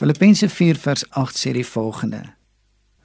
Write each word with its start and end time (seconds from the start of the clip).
Filippense 0.00 0.48
4 0.48 0.78
vers 0.80 1.02
8 1.12 1.36
sê 1.36 1.50
die 1.52 1.66
volgende: 1.66 2.22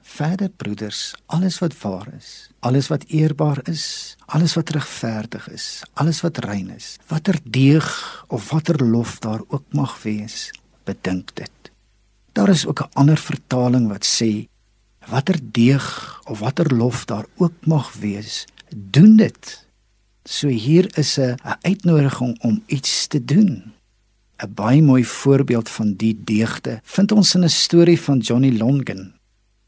Verder 0.00 0.48
broeders, 0.48 1.12
alles 1.28 1.58
wat 1.60 1.74
waar 1.82 2.06
is, 2.16 2.48
alles 2.64 2.88
wat 2.88 3.04
eerbaar 3.12 3.60
is, 3.68 4.16
alles 4.32 4.54
wat 4.56 4.72
regverdig 4.72 5.50
is, 5.52 5.66
alles 6.00 6.22
wat 6.24 6.40
rein 6.46 6.70
is, 6.72 6.94
watter 7.12 7.36
deeg 7.44 7.84
of 8.32 8.48
watter 8.48 8.80
lof 8.80 9.18
daar 9.20 9.44
ook 9.48 9.76
mag 9.76 9.92
wees, 10.06 10.48
bedink 10.88 11.36
dit. 11.36 11.70
Daar 12.32 12.48
is 12.48 12.64
ook 12.64 12.80
'n 12.80 12.92
ander 12.92 13.20
vertaling 13.20 13.92
wat 13.92 14.08
sê 14.08 14.48
watter 15.04 15.36
deeg 15.42 15.84
of 16.24 16.38
watter 16.38 16.74
lof 16.74 17.04
daar 17.04 17.26
ook 17.36 17.66
mag 17.66 17.92
wees, 17.92 18.46
doen 18.72 19.16
dit. 19.16 19.68
So 20.24 20.48
hier 20.48 20.88
is 20.98 21.18
'n 21.18 21.36
uitnodiging 21.60 22.40
om 22.40 22.62
iets 22.66 23.06
te 23.06 23.24
doen. 23.24 23.75
'n 24.36 24.52
Baie 24.54 24.82
mooi 24.82 25.04
voorbeeld 25.04 25.68
van 25.68 25.94
die 25.94 26.20
deegte 26.24 26.80
vind 26.82 27.12
ons 27.12 27.34
in 27.34 27.44
'n 27.44 27.48
storie 27.48 28.00
van 28.00 28.18
Johnny 28.18 28.58
Longan. 28.58 29.14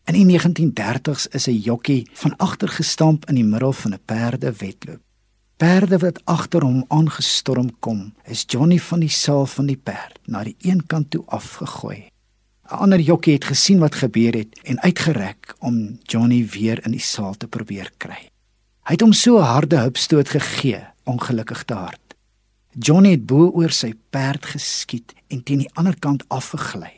In 0.04 0.14
die 0.14 0.24
1930s 0.24 1.26
is 1.26 1.46
'n 1.48 1.60
jokkie 1.60 2.08
van 2.12 2.36
agter 2.36 2.68
gestamp 2.68 3.28
in 3.28 3.34
die 3.34 3.44
middel 3.44 3.72
van 3.72 3.92
'n 3.92 4.00
perdewedloop. 4.04 5.00
Perde 5.56 5.98
wat 5.98 6.20
agter 6.24 6.62
hom 6.62 6.84
aangestorm 6.88 7.78
kom, 7.78 8.14
is 8.24 8.44
Johnny 8.46 8.78
van 8.78 9.00
die 9.00 9.08
saal 9.08 9.46
van 9.46 9.66
die 9.66 9.76
perd 9.76 10.18
na 10.24 10.44
die 10.44 10.56
een 10.60 10.86
kant 10.86 11.10
toe 11.10 11.22
afgegooi. 11.26 12.06
'n 12.70 12.74
Ander 12.74 13.00
jokkie 13.00 13.34
het 13.34 13.44
gesien 13.44 13.78
wat 13.78 13.94
gebeur 13.94 14.32
het 14.32 14.58
en 14.62 14.80
uitgereik 14.80 15.54
om 15.58 15.98
Johnny 16.02 16.46
weer 16.46 16.84
in 16.84 16.90
die 16.90 17.00
saal 17.00 17.34
te 17.36 17.46
probeer 17.46 17.90
kry. 17.96 18.28
Hy 18.84 18.92
het 18.92 19.00
hom 19.00 19.12
so 19.12 19.38
'n 19.38 19.42
harde 19.42 19.76
hupstoot 19.76 20.28
gegee, 20.28 20.84
ongelukkig 21.04 21.64
te 21.64 21.74
hard. 21.74 22.07
Johnny 22.72 23.10
het 23.10 23.26
bo 23.26 23.48
oor 23.56 23.72
sy 23.72 23.94
perd 24.10 24.46
geskiet 24.46 25.14
en 25.32 25.42
teen 25.42 25.64
die 25.64 25.70
ander 25.74 25.96
kant 25.98 26.24
afgegly. 26.28 26.92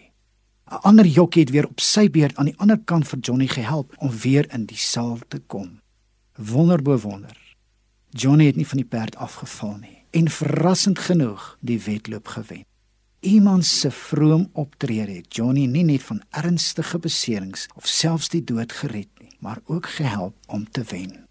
'n 0.70 0.82
ander 0.82 1.06
jokkie 1.06 1.42
het 1.42 1.50
weer 1.50 1.66
op 1.66 1.80
sy 1.80 2.10
beurt 2.10 2.36
aan 2.36 2.50
die 2.50 2.58
ander 2.58 2.78
kant 2.78 3.08
vir 3.08 3.18
Johnny 3.18 3.46
gehelp 3.46 3.94
om 3.98 4.10
weer 4.10 4.46
in 4.54 4.66
die 4.66 4.78
saal 4.78 5.18
te 5.28 5.38
kom. 5.38 5.80
Wonderbo 6.34 6.98
wonder. 6.98 7.36
Johnny 8.10 8.46
het 8.46 8.56
nie 8.56 8.66
van 8.66 8.76
die 8.76 8.86
perd 8.86 9.16
afgeval 9.16 9.76
nie 9.76 10.04
en 10.10 10.28
verrassend 10.28 10.98
genoeg 10.98 11.56
die 11.60 11.80
wedloop 11.80 12.28
gewen. 12.28 12.64
Iemand 13.20 13.66
se 13.66 13.90
vroom 13.90 14.48
optrede 14.52 15.12
het 15.12 15.34
Johnny 15.36 15.66
nie 15.66 15.84
net 15.84 16.02
van 16.02 16.22
ernstige 16.30 16.98
beserings 16.98 17.66
of 17.74 17.86
selfs 17.86 18.28
die 18.28 18.44
dood 18.44 18.72
gered 18.72 19.10
nie, 19.20 19.36
maar 19.38 19.60
ook 19.64 19.86
gehelp 19.86 20.34
om 20.46 20.70
te 20.70 20.82
wen. 20.88 21.29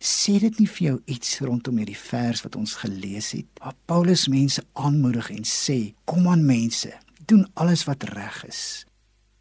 Sê 0.00 0.38
dit 0.40 0.58
nie 0.58 0.68
vir 0.68 0.86
jou 0.86 0.98
iets 1.12 1.38
rondom 1.44 1.76
hierdie 1.76 1.98
vers 1.98 2.40
wat 2.40 2.56
ons 2.56 2.72
gelees 2.80 3.34
het? 3.36 3.46
Waar 3.60 3.76
Paulus 3.84 4.28
mense 4.32 4.64
aanmoedig 4.72 5.30
en 5.30 5.44
sê: 5.44 5.94
"Kom 6.04 6.28
aan 6.28 6.44
mense, 6.44 6.92
doen 7.30 7.46
alles 7.54 7.84
wat 7.84 8.02
reg 8.02 8.44
is. 8.48 8.86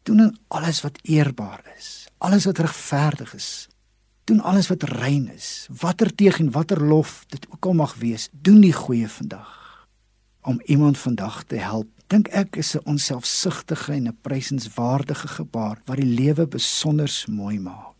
Doen 0.04 0.38
alles 0.48 0.82
wat 0.82 1.00
eerbaar 1.02 1.64
is, 1.78 2.08
alles 2.18 2.46
wat 2.46 2.58
regverdig 2.58 3.34
is. 3.34 3.68
Doen 4.24 4.42
alles 4.42 4.68
wat 4.68 4.84
rein 4.84 5.30
is. 5.34 5.68
Watter 5.82 6.16
teeg 6.16 6.40
en 6.40 6.52
watter 6.52 6.84
lof 6.84 7.24
dit 7.28 7.48
ook 7.50 7.66
al 7.66 7.74
mag 7.74 7.96
wees, 7.96 8.30
doen 8.32 8.62
die 8.62 8.74
goeie 8.74 9.10
vandag. 9.10 9.88
Om 10.42 10.62
iemand 10.66 10.98
vandag 10.98 11.44
te 11.44 11.56
help, 11.56 11.88
dink 12.08 12.28
ek 12.28 12.56
is 12.56 12.76
'n 12.76 12.86
onselfsugtige 12.86 13.94
en 13.94 14.08
'n 14.08 14.18
prysenswaardige 14.22 15.28
gebaar 15.28 15.82
wat 15.86 15.98
die 15.98 16.14
lewe 16.20 16.48
besonder 16.48 17.24
mooi 17.28 17.60
maak. 17.60 17.96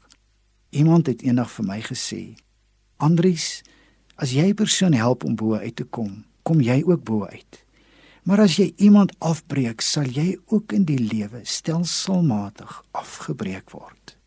Iemand 0.70 1.08
het 1.08 1.22
eendag 1.22 1.52
vir 1.52 1.66
my 1.66 1.82
gesê: 1.82 2.36
"Andries, 3.00 3.62
as 4.16 4.32
jy 4.32 4.50
'n 4.50 4.56
persoon 4.56 4.94
help 4.94 5.24
om 5.24 5.36
bo 5.36 5.56
uit 5.56 5.76
te 5.76 5.84
kom, 5.84 6.26
kom 6.44 6.62
jy 6.62 6.84
ook 6.86 7.04
bo 7.04 7.26
uit." 7.26 7.64
Maar 8.24 8.40
as 8.40 8.56
jy 8.56 8.74
iemand 8.78 9.16
afbreek, 9.20 9.82
sal 9.82 10.06
jy 10.06 10.38
ook 10.46 10.72
in 10.72 10.84
die 10.86 11.00
lewe 11.00 11.40
stelselmatig 11.44 12.84
afgebreek 12.92 13.72
word. 13.72 14.18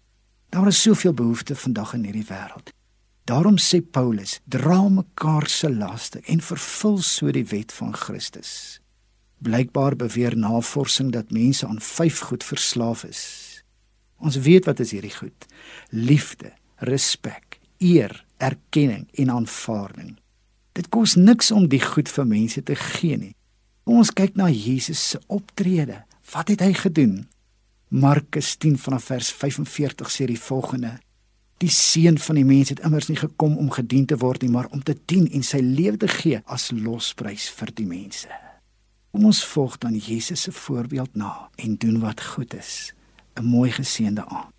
Daar 0.49 0.67
is 0.67 0.83
soveel 0.83 1.15
behoeftes 1.15 1.59
vandag 1.59 1.95
in 1.95 2.05
hierdie 2.05 2.27
wêreld. 2.27 2.73
Daarom 3.25 3.59
sê 3.59 3.79
Paulus: 3.81 4.41
"Dra 4.45 4.89
mekaar 4.89 5.49
se 5.49 5.71
laste 5.71 6.21
en 6.21 6.41
vervul 6.41 6.99
so 6.99 7.31
die 7.31 7.47
wet 7.47 7.73
van 7.73 7.95
Christus." 7.95 8.81
Blykbaar 9.39 9.97
beweer 9.97 10.37
navorsing 10.37 11.13
dat 11.13 11.31
mense 11.31 11.67
aan 11.67 11.81
vyf 11.81 12.19
goed 12.19 12.45
verslaaf 12.45 13.05
is. 13.05 13.23
Ons 14.17 14.37
weet 14.37 14.65
wat 14.65 14.81
is 14.81 14.91
hierdie 14.91 15.15
goed: 15.15 15.47
liefde, 15.91 16.53
respek, 16.77 17.59
eer, 17.79 18.25
erkenning 18.43 19.07
en 19.23 19.31
aanvaarding. 19.31 20.17
Dit 20.73 20.89
kos 20.89 21.15
niks 21.15 21.51
om 21.53 21.69
die 21.69 21.83
goed 21.83 22.09
vir 22.09 22.27
mense 22.27 22.63
te 22.63 22.77
gee 22.79 23.19
nie. 23.21 23.35
Kom 23.85 24.01
ons 24.03 24.13
kyk 24.15 24.37
na 24.39 24.49
Jesus 24.49 25.01
se 25.13 25.21
optrede. 25.27 26.03
Wat 26.33 26.49
het 26.53 26.63
hy 26.65 26.73
gedoen? 26.79 27.25
Markus 27.93 28.55
10 28.57 28.79
vanaf 28.81 29.11
vers 29.11 29.33
45 29.37 30.13
sê 30.13 30.29
die 30.31 30.41
volgende: 30.41 30.95
Die 31.61 31.71
seun 31.71 32.17
van 32.19 32.39
die 32.41 32.47
mens 32.47 32.73
het 32.73 32.81
immers 32.87 33.11
nie 33.11 33.19
gekom 33.21 33.59
om 33.61 33.69
gedien 33.71 34.07
te 34.07 34.17
word 34.17 34.43
nie, 34.43 34.51
maar 34.51 34.71
om 34.73 34.83
te 34.83 34.97
dien 35.07 35.29
en 35.29 35.45
sy 35.45 35.61
lewe 35.61 36.01
te 36.01 36.09
gee 36.09 36.41
as 36.47 36.71
losprys 36.73 37.51
vir 37.59 37.75
die 37.77 37.87
mense. 37.87 38.31
Kom 39.13 39.29
ons 39.29 39.43
volg 39.53 39.77
dan 39.83 39.99
Jesus 39.99 40.49
se 40.49 40.53
voorbeeld 40.57 41.15
na 41.21 41.51
en 41.61 41.77
doen 41.77 42.01
wat 42.01 42.25
goed 42.33 42.55
is. 42.55 42.95
'n 43.37 43.45
Mooi 43.45 43.71
geseënde 43.71 44.25
aand. 44.25 44.52